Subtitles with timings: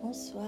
[0.00, 0.46] Bonsoir.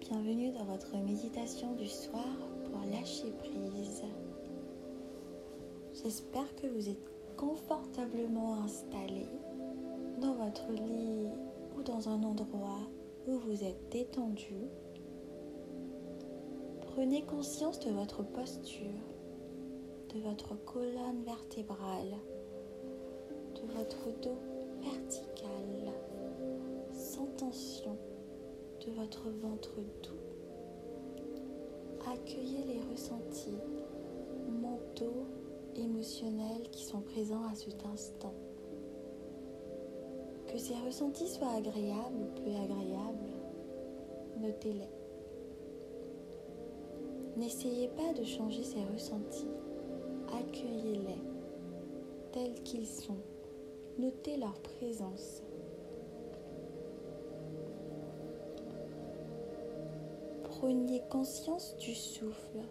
[0.00, 2.28] Bienvenue dans votre méditation du soir
[2.64, 4.02] pour lâcher prise.
[5.94, 9.26] J'espère que vous êtes confortablement installé
[10.20, 11.26] dans votre lit
[11.74, 12.80] ou dans un endroit
[13.26, 14.68] où vous êtes détendu.
[16.82, 19.00] Prenez conscience de votre posture,
[20.14, 22.14] de votre colonne vertébrale,
[23.54, 24.53] de votre dos
[27.34, 27.96] sans tension,
[28.84, 30.20] de votre ventre doux.
[32.12, 33.58] Accueillez les ressentis
[34.48, 35.26] mentaux,
[35.76, 38.34] émotionnels qui sont présents à cet instant.
[40.46, 43.30] Que ces ressentis soient agréables ou peu agréables,
[44.40, 44.90] notez-les.
[47.36, 49.48] N'essayez pas de changer ces ressentis,
[50.38, 51.22] accueillez-les
[52.32, 53.18] tels qu'ils sont,
[53.98, 55.42] notez leur présence.
[60.64, 62.62] Prenez conscience du souffle,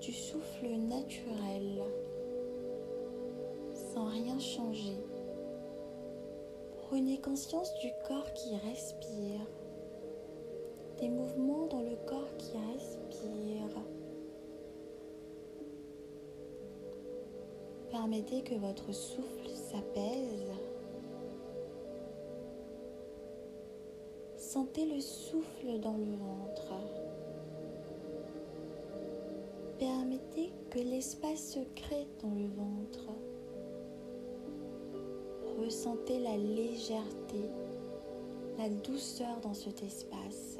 [0.00, 1.82] du souffle naturel,
[3.92, 4.96] sans rien changer.
[6.78, 9.40] Prenez conscience du corps qui respire,
[11.00, 13.68] des mouvements dans le corps qui respire.
[17.90, 20.48] Permettez que votre souffle s'apaise.
[24.38, 26.91] Sentez le souffle dans le ventre.
[30.34, 33.12] Que l'espace se crée dans le ventre.
[35.60, 37.42] Ressentez la légèreté,
[38.56, 40.56] la douceur dans cet espace.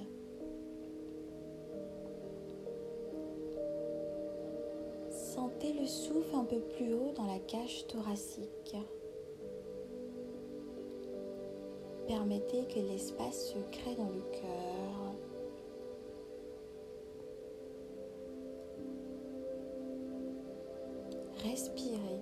[5.11, 8.77] Sentez le souffle un peu plus haut dans la cage thoracique.
[12.07, 15.11] Permettez que l'espace se crée dans le cœur.
[21.42, 22.20] Respirez.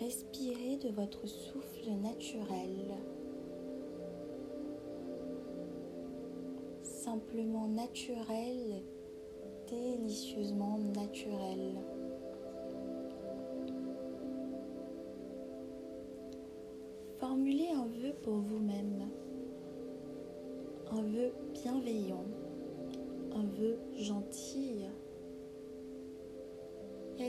[0.00, 2.94] Respirez de votre souffle naturel.
[6.82, 8.82] Simplement naturel,
[9.68, 11.95] délicieusement naturel.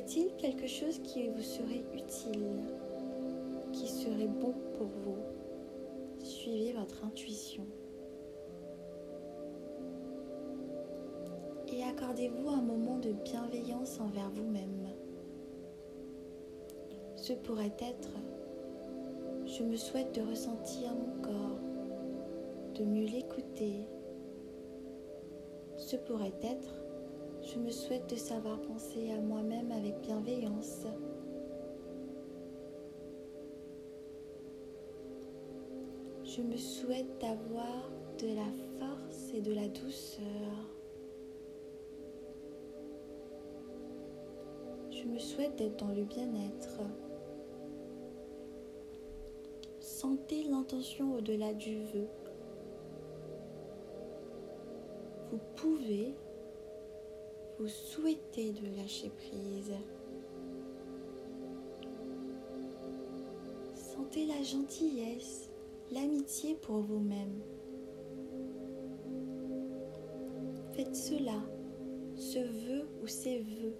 [0.07, 2.63] Y a-t-il quelque chose qui vous serait utile,
[3.73, 5.17] qui serait bon pour vous?
[6.23, 7.65] Suivez votre intuition.
[11.67, 14.87] Et accordez-vous un moment de bienveillance envers vous-même.
[17.17, 18.11] Ce pourrait être
[19.45, 21.59] je me souhaite de ressentir mon corps,
[22.75, 23.85] de mieux l'écouter.
[25.75, 26.86] Ce pourrait être
[27.47, 30.85] je me souhaite de savoir penser à moi-même avec bienveillance.
[36.25, 40.25] Je me souhaite d'avoir de la force et de la douceur.
[44.91, 46.81] Je me souhaite d'être dans le bien-être.
[49.79, 52.07] Sentez l'intention au-delà du vœu.
[55.31, 56.13] Vous pouvez,
[57.59, 59.73] vous souhaitez de lâcher prise.
[63.75, 65.49] Sentez la gentillesse,
[65.91, 67.41] l'amitié pour vous-même.
[70.73, 71.41] Faites cela,
[72.15, 73.75] ce vœu ou ces vœux.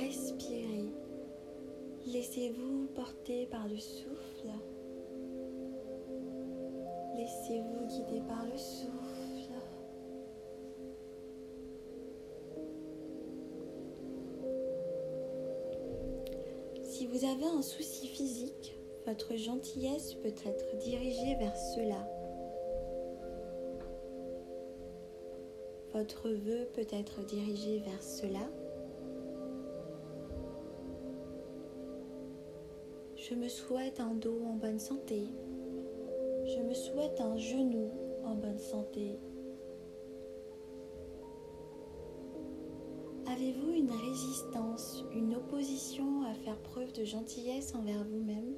[0.00, 0.86] Respirez.
[2.06, 4.48] Laissez-vous porter par le souffle.
[7.32, 8.92] Laissez-vous guider par le souffle.
[16.82, 18.76] Si vous avez un souci physique,
[19.06, 22.06] votre gentillesse peut être dirigée vers cela.
[25.94, 28.46] Votre vœu peut être dirigé vers cela.
[33.16, 35.28] Je me souhaite un dos en bonne santé.
[36.54, 37.90] Je me souhaite un genou
[38.24, 39.18] en bonne santé.
[43.26, 48.54] Avez-vous une résistance, une opposition à faire preuve de gentillesse envers vous-même?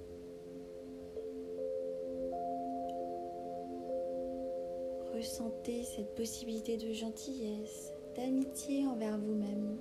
[5.14, 9.78] Ressentez cette possibilité de gentillesse, d'amitié envers vous-même.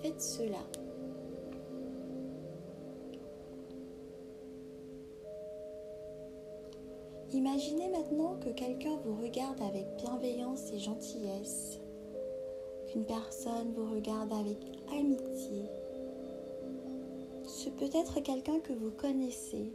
[0.00, 0.81] Faites cela.
[7.34, 11.80] Imaginez maintenant que quelqu'un vous regarde avec bienveillance et gentillesse,
[12.86, 14.58] qu'une personne vous regarde avec
[14.90, 15.64] amitié.
[17.46, 19.72] Ce peut être quelqu'un que vous connaissez,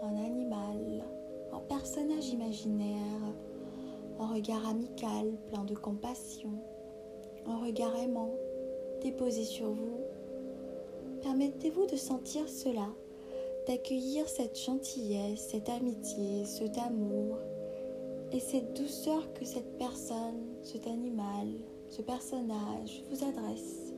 [0.00, 1.04] un animal,
[1.52, 3.34] un personnage imaginaire,
[4.20, 6.52] un regard amical plein de compassion,
[7.46, 8.30] un regard aimant
[9.02, 10.02] déposé sur vous.
[11.20, 12.86] Permettez-vous de sentir cela?
[13.66, 17.38] D'accueillir cette gentillesse, cette amitié, cet amour
[18.32, 21.48] et cette douceur que cette personne, cet animal,
[21.88, 23.92] ce personnage vous adresse.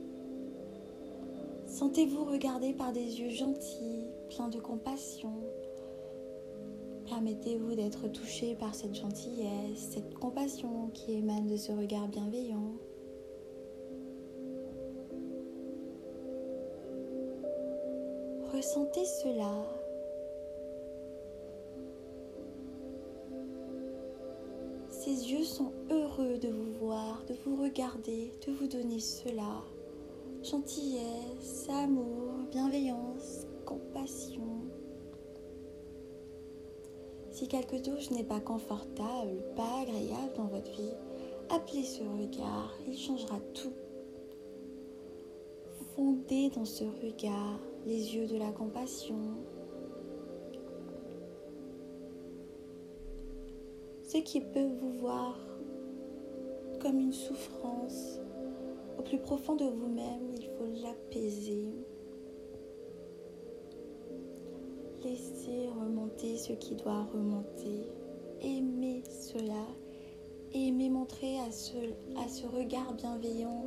[1.67, 5.33] Sentez-vous regardé par des yeux gentils, pleins de compassion.
[7.07, 12.73] Permettez-vous d'être touché par cette gentillesse, cette compassion qui émane de ce regard bienveillant.
[18.59, 19.53] Ressentez cela.
[24.89, 29.63] Ces yeux sont heureux de vous voir, de vous regarder, de vous donner cela.
[30.43, 34.59] Gentillesse, amour, bienveillance, compassion.
[37.31, 40.97] Si quelque chose n'est pas confortable, pas agréable dans votre vie,
[41.49, 43.71] appelez ce regard, il changera tout.
[45.95, 49.19] Fondez dans ce regard les yeux de la compassion.
[54.03, 55.37] Ce qui peut vous voir
[56.81, 58.19] comme une souffrance
[58.97, 61.67] au plus profond de vous-même, il faut l'apaiser.
[65.03, 67.87] Laissez remonter ce qui doit remonter.
[68.41, 69.65] Aimez cela.
[70.53, 71.77] Aimez montrer à ce,
[72.17, 73.65] à ce regard bienveillant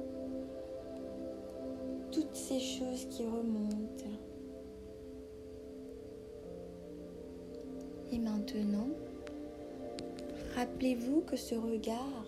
[2.11, 3.82] toutes ces choses qui remontent.
[8.55, 8.89] Maintenant,
[10.55, 12.27] rappelez-vous que ce regard,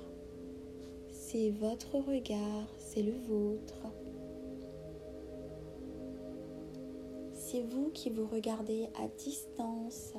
[1.10, 3.74] c'est votre regard, c'est le vôtre.
[7.32, 10.14] C'est vous qui vous regardez à distance.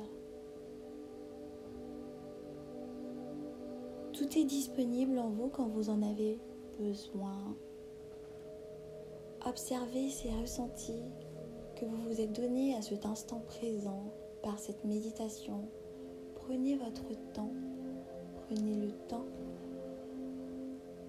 [4.12, 6.38] Tout est disponible en vous quand vous en avez
[6.78, 7.56] besoin.
[9.44, 11.02] Observez ces ressentis
[11.76, 14.12] que vous vous êtes donnés à cet instant présent
[14.42, 15.68] par cette méditation.
[16.46, 17.50] Prenez votre temps.
[18.46, 19.26] Prenez le temps.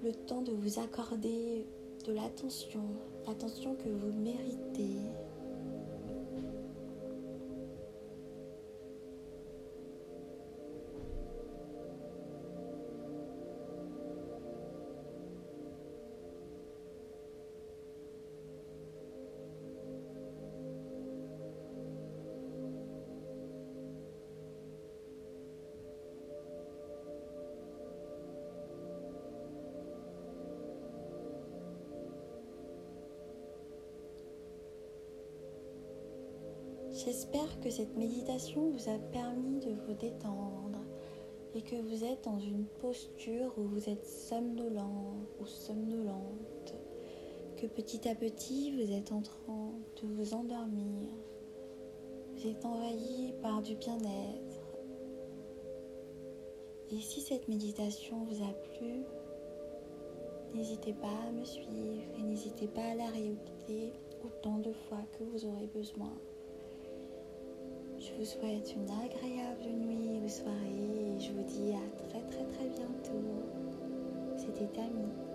[0.04, 1.68] Le temps de vous accorder
[2.07, 2.81] de l'attention,
[3.28, 4.98] l'attention que vous méritez.
[37.06, 40.80] J'espère que cette méditation vous a permis de vous détendre
[41.54, 46.74] et que vous êtes dans une posture où vous êtes somnolent ou somnolente,
[47.56, 51.14] que petit à petit vous êtes en train de vous endormir,
[52.36, 54.64] vous êtes envahi par du bien-être.
[56.90, 59.04] Et si cette méditation vous a plu,
[60.56, 63.94] n'hésitez pas à me suivre et n'hésitez pas à la réécouter
[64.26, 66.12] autant de fois que vous aurez besoin.
[68.18, 72.45] Je vous souhaite une agréable nuit ou soirée et je vous dis à très très
[72.45, 73.45] très bientôt.
[74.36, 75.27] C'était Tammy.